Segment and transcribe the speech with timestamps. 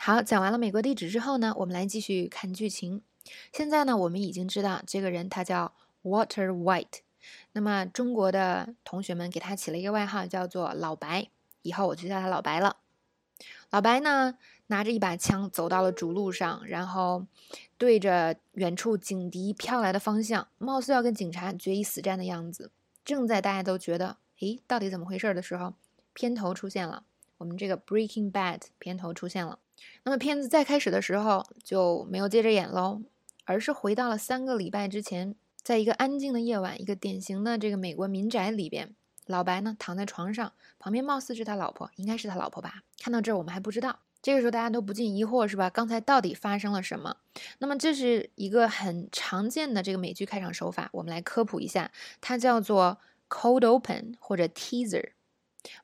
[0.00, 3.02] 好，讲完了美国地址之后呢，我们来继续看剧情。
[3.52, 5.74] 现在呢，我们已经知道这个人他叫
[6.04, 7.00] Water White。
[7.52, 11.28] 那么中国的同学们给他起了一个外号，叫做老白。
[11.62, 12.76] 以后我就叫他老白了。
[13.70, 14.38] 老白呢，
[14.68, 17.26] 拿着一把枪走到了主路上，然后
[17.76, 22.70] 对着远处警笛飘来的方向，貌似要跟警察决一死战的样子。
[23.04, 25.74] 正在大家都觉得，诶，到底怎么回事的时候，
[26.12, 27.02] 片头出现了。
[27.38, 29.58] 我们这个《Breaking Bad》片头出现了。
[30.04, 33.02] 那么片子再开始的时候就没有接着演喽，
[33.44, 38.94] 而是回到了三个礼拜之前，在一个安静的夜晚，一个典型的这个美国民宅里边。
[39.26, 42.82] 老白呢躺在床上，旁边貌似是他老婆，应该是他老婆吧？
[42.98, 43.98] 看到这儿我们还不知道。
[44.22, 45.68] 这个时候大家都不禁疑惑，是吧？
[45.68, 47.18] 刚才到底发生了什么？
[47.58, 55.10] 那么这是一个很常见的这个美剧开场手法，我们来科普一下，它叫做 cold open 或者 teaser，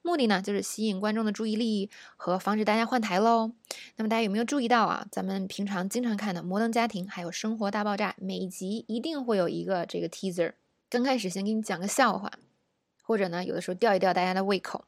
[0.02, 3.52] 目的呢就是吸引观众的注意力和防止大家换台喽。
[3.96, 5.06] 那么大家有没有注意到啊？
[5.10, 10.52] 咱们平常经常看的《摩登家庭》还有《生活大爆炸》，每集一定会有一个这个 teaser，
[10.88, 12.32] 刚开始先给你讲个笑话。
[13.06, 14.86] 或者呢，有的时候吊一吊大家的胃口。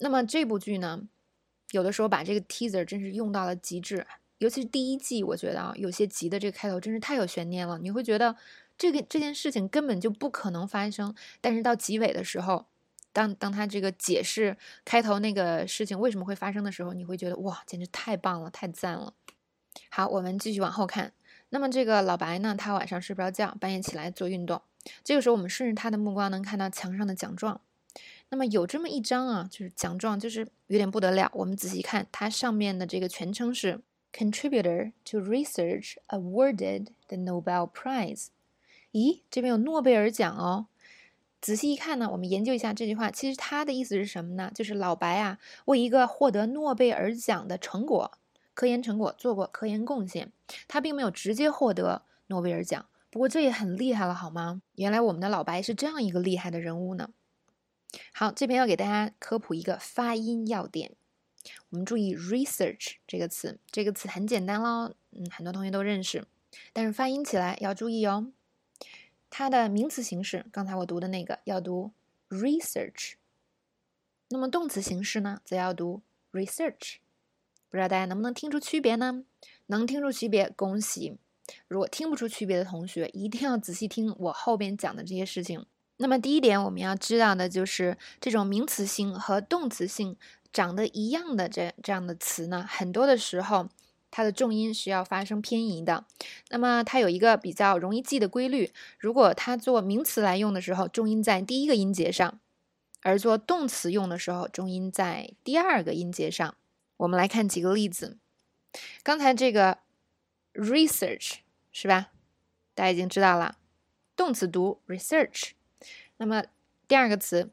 [0.00, 1.08] 那么这部剧呢，
[1.70, 4.06] 有的时候把这个 teaser 真是用到了极致。
[4.36, 7.78] 尤其是第一季，我觉得啊，有些集的这个开头真是太有悬念了。
[7.78, 8.36] 你会觉得
[8.76, 12.66] 这个这件事情根本就不可能发生，但是到集尾的时候，
[13.16, 19.14] 当当他这个解释开头那个事情为什么会发生的时候，你会觉得哇，简直太棒了，太赞了。
[19.88, 21.14] 好，我们继续往后看。
[21.48, 24.60] 那么这个老白呢，他晚上睡不着觉，半夜起来做运动。
[25.02, 27.58] 这个时候，我们顺着他的目光能看到墙上的奖状。
[28.28, 31.30] 那么有这么一张啊，就是奖状，就是有点不得了。
[31.32, 33.80] 我们仔细看，它上面的这个全称是
[34.12, 38.26] “Contributor to Research Awarded the Nobel Prize”。
[38.92, 40.66] 咦，这边有诺贝尔奖哦。
[41.40, 44.50] 仔细一看呢，我们研究一下这句话，其实它的意思是什么呢？
[44.54, 48.10] 就是老白啊，为一个获得诺贝尔奖的成果、
[48.54, 50.32] 科研成果做过科研贡献。
[50.66, 52.86] 他并没有直接获得诺贝尔奖。
[53.10, 54.62] 不过这也很厉害了，好吗？
[54.74, 57.10] 原来我们的老白是这样一个厉害的人物呢。
[58.12, 60.92] 好，这边要给大家科普一个发音要点。
[61.70, 66.24] 我们注意 “research” 这个词，这个词很简单喽，嗯，很多同学都认识。
[66.72, 68.32] 但是发音起来要注意哦。
[69.38, 71.92] 它的名词形式，刚才我读的那个要读
[72.30, 73.16] “research”，
[74.30, 76.00] 那么动词形式呢，则要读
[76.32, 76.96] “research”。
[77.68, 79.24] 不知道大家能不能听出区别呢？
[79.66, 81.18] 能听出区别，恭喜。
[81.68, 85.66] 如果听不出区别的同学，一定要仔细听我后边讲的这些事情。
[85.98, 90.16] 那么第一点，我们要知道的就是这种名词性和动词性
[90.50, 93.68] 长得一样的这这样的词呢，很多的时候
[94.16, 96.06] 它的重音是要发生偏移的。
[96.48, 102.38] 那么它有一个比较容易记的规律：如果它做名词来用的时候，重音在第一个音节上；
[103.02, 106.56] 而做动词用的时候，重音在第二个音节上。
[106.96, 108.16] 我们来看几个例子。
[109.02, 109.78] 刚才这个。
[110.56, 111.40] research
[111.70, 112.12] 是吧？
[112.74, 113.58] 大家已经知道了，
[114.16, 115.50] 动词读 research。
[116.16, 116.44] 那么
[116.88, 117.50] 第二个词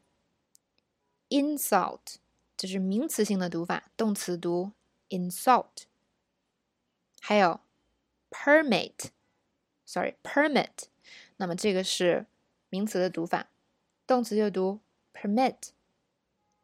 [1.28, 2.14] insult
[2.56, 4.72] 就是名词性的读法，动词读
[5.10, 5.84] insult。
[7.26, 7.58] 还有
[8.30, 10.88] permit，sorry permit，
[11.38, 12.26] 那么这个是
[12.68, 13.48] 名词的读法，
[14.06, 14.80] 动词就读
[15.14, 15.56] permit。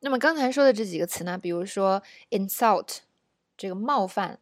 [0.01, 2.99] 那么刚才说的这几个词呢，比如说 insult
[3.57, 4.39] 这个冒犯。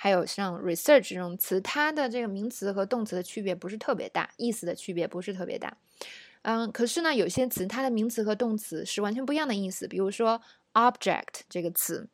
[0.00, 5.76] 还有像 research 这种词，它的这个名词和动词的区别不是特别大，意思的区别不是特别大。
[6.42, 9.88] 嗯，可是呢，有些词它的名词和动词是完全不一样的意思。
[9.88, 10.40] 比如说
[10.72, 12.08] object 这个词，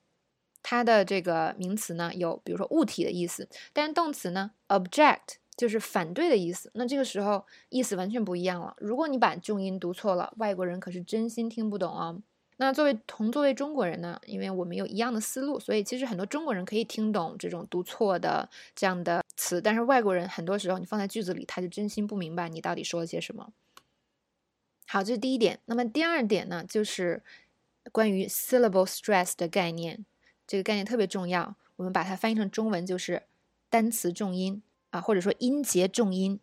[0.65, 6.71] 它的这个名词呢有，比如说物体的意思，但是动词呢 object 就是反对的意思。
[6.75, 8.75] 那这个时候意思完全不一样了。
[8.79, 12.21] 如果你把重音读错了，外国人可是真心听不懂哦。
[12.57, 23.53] 那作为同作为中国人呢，因为我们有一样的思路，所以其实很多中国人可以听懂这种读错的这样的词，但是外国人很多时候你放在句子里，他就真心不明白你到底说了些什么。
[24.87, 25.59] 好，这是第一点。
[25.65, 27.23] 那么第二点呢，就是
[27.91, 30.07] 关于 syllable stress 的概念，
[30.47, 31.57] 这个概念特别重要。
[31.77, 33.25] 我们把它翻译成中文就是
[33.69, 36.39] 单词重音啊，或者说音节重音。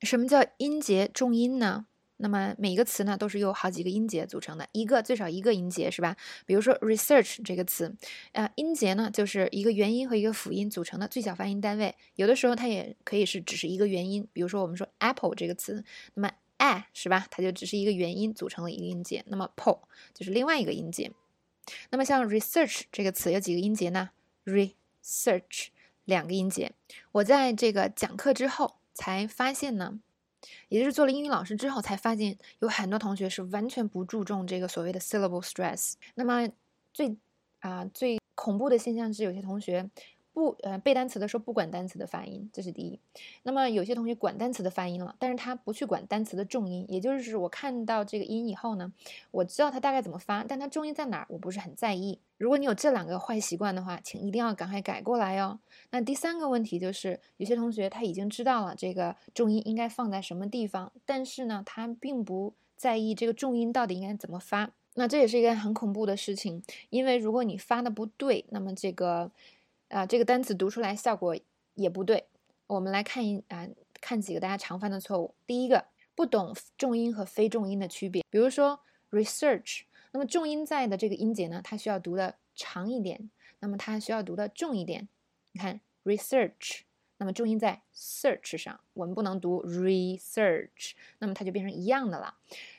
[0.00, 1.86] 什么叫音节重音呢？
[2.18, 6.16] 那么每一个词呢，都是由好几个音节组成的，一个最少一个音节是吧？
[6.46, 7.94] 比如说 research 这个词，
[8.32, 11.94] 啊，音节呢就是一个元音和一个辅音组成的最小发音单位。
[12.14, 15.84] 有的时候它也可以是只是一个元音，比如说我们说 apple 这个词，
[16.14, 17.26] 那么 a 是吧？
[17.30, 19.80] 它就只是一个元音组成了一个音节，那么 po
[20.14, 21.10] 就是另外一个音节。
[21.90, 24.10] 那么像 research 这个词有几个音节呢
[24.44, 25.68] ？research
[26.04, 26.72] 两个音节。
[27.12, 30.00] 我在这个讲课之后才发现呢。
[30.68, 35.94] 也就是做了英语老师之后，才发现有很多同学是完全不注重这个所谓的 syllable stress。
[36.16, 36.46] 那么
[36.92, 37.16] 最
[37.60, 39.88] 啊最恐怖的现象是，有些同学
[40.34, 42.98] 不呃背单词的时候不管单词的发音，这是第一。
[43.44, 48.92] 那么有些同学管单词的发音了，但是他不去管单词的重音，也就是我看到这个音以后呢，
[49.30, 52.18] 我知道它大概怎么发，但它重音在哪儿，我不是很在意。
[52.36, 55.60] 如果你有这两个坏习惯的话，请一定要赶快改过来哟。
[55.90, 64.72] 那第三个问题就是，有些同学他已经知道了这个重音应该放在什么地方，但是呢，他并不在意这个重音到底应该怎么发。
[64.96, 69.28] 那这也是一个很恐怖的事情，因为如果你发的不对，那么这个，
[69.94, 71.36] 啊，这个单词读出来效果
[71.74, 72.26] 也不对。
[72.66, 73.68] 我们来看一啊，
[74.00, 75.36] 看几个大家常犯的错误。
[75.46, 75.86] 第一个，
[76.16, 78.24] 不懂重音和非重音的区别。
[78.28, 78.80] 比如说
[79.12, 83.30] research，那么重音在的这个音节呢，它需要读的长一点，
[83.60, 85.08] 那么它需要读的重一点。
[85.52, 86.80] 你看 research，
[87.18, 92.34] 那么重音在 search 上，我们不能读 research，那么它就变成一样的了。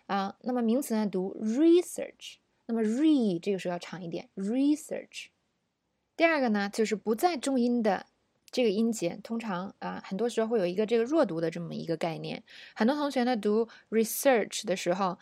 [0.07, 5.27] 啊，那么名词呢读 research，那么 re 这个时候要长一点 research。
[6.17, 8.05] 第二个呢就是不在重音的
[8.49, 12.41] 这个音节，通常啊很多时候会有一个这个弱读的这么一个概念。
[12.73, 15.19] 很多同学呢读 research 的时候，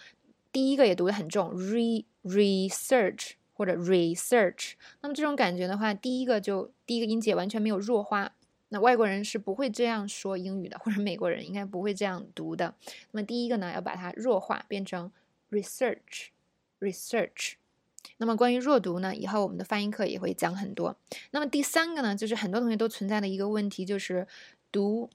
[0.51, 4.74] 第一个也读得很重 re research 或者 research。
[5.01, 8.36] 那么这种感觉的话，第一个就第一个音节完全没有弱化。
[8.69, 12.74] 那外国人是不会这样说英语的，或者美国人应该不会这样读的。
[13.12, 15.12] 那么第一个呢，要把它弱化，变成
[15.51, 17.54] research，research。
[18.17, 20.95] 那么关于弱读呢，以后我们的发音课也会讲很多。
[21.31, 24.27] 那么第三个呢，就是很多同学都存在的一个问题，就是
[24.71, 25.09] 读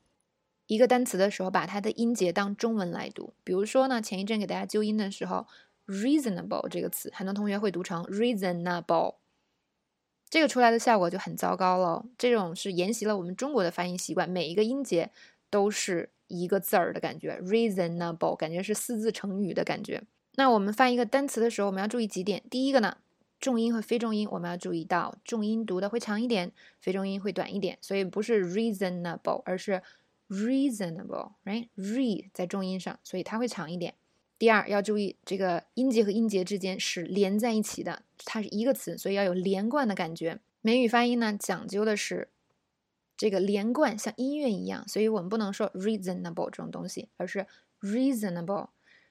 [0.67, 3.33] 一个单词的时候，把它的音节当中文来读。
[3.45, 5.47] 比如说呢，前一阵给大家纠音的时候
[5.87, 9.17] ，reasonable 这个词，很多同学会读成 reasonable。
[10.31, 12.05] 这个出来的效果就很糟糕了。
[12.19, 15.11] 这种是沿袭了我们中国的发音习惯，每一个音节
[15.49, 20.03] 都是一个字儿的感觉，reasonable，感觉是四字成语的感觉。
[20.39, 22.45] 那我们翻一个单词的时候，我们要注意几点。
[22.49, 22.99] 第一个呢，
[23.41, 29.83] 重音和非重音，我们要注意到重音读的会长一点，非重音会短一点，所以不是 reasonable，而是
[30.29, 33.95] reasonable，right？re 在重音上，所以它会长一点。
[34.39, 40.39] 第二要注意，这个音节和音节之间是连在一起的，它是一个词，所以要有连贯的感觉。
[40.61, 42.29] 美语发音呢，讲究的是
[43.17, 47.45] 这个连贯，像音乐一样，所以我们不能说 reasonable 这种东西，而是
[47.81, 48.69] reasonable。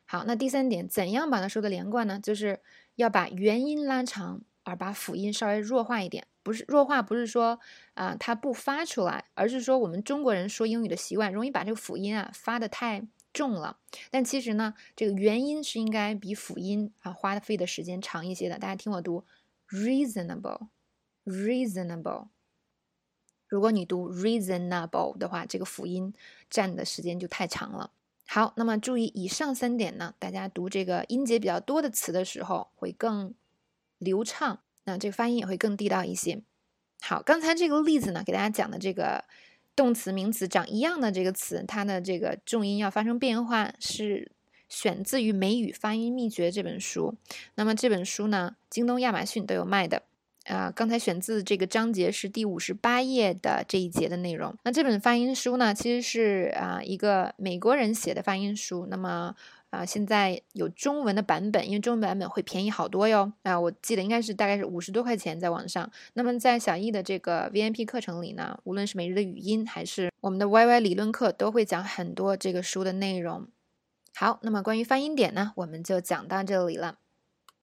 [0.07, 2.19] 好，那第三点，怎样把它说的连贯呢？
[2.19, 2.59] 就是
[2.95, 6.25] 要把元音拉长，而把辅音稍微弱化一点。
[6.42, 7.59] 不是弱化，不是说
[7.94, 13.06] 啊它不发出来，而是说我们中国人说英语的习惯，容易把这个辅音啊发的太。
[13.33, 13.77] 重了，
[14.09, 18.57] 但其实呢，这个元音是应该比辅音啊花费的时间长一些的。
[18.57, 19.25] 大家听我读
[19.69, 22.30] ，reasonable，reasonable。
[23.48, 26.12] 如果你读 reasonable 的话，这个辅音
[26.50, 27.92] 占的时间就太长了。
[28.27, 33.33] 好，那么注意以上三点呢，大家读这个音节比较多的词的时候会更
[33.97, 36.41] 流畅，那这个发音也会更地道一些。
[37.01, 39.24] 好，刚才这个例子呢，给大家讲的这个。
[39.77, 44.31] 动词、名词长一样的这个词，它的这个重音要发生变化，是
[44.68, 47.13] 选自于《美语发音秘诀》这本书。
[47.53, 50.01] 那么这本书呢，京东、亚马逊都有卖的。
[50.48, 54.56] 啊，刚才选自这个章节是第五十八页的这一节的内容。
[54.64, 58.88] 那这本发音书呢，其实是啊一个美国人写的发音书。
[58.90, 59.36] 那么。
[59.70, 63.34] 啊，现在有中文的版本，因为中文版本会便宜好多哟。
[63.44, 65.92] 啊，我记得应该是大概是五十多块钱在网上。
[66.14, 73.46] 那么在小易的这个 V I P 课程里呢，无论是每日的语音还是我们的 Y Y 理论课，都会讲很多这个书的内容。
[74.16, 77.00] 好，那么关于发音点呢，我们就讲到这里了。